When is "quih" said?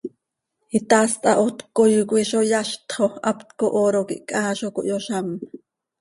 4.07-4.23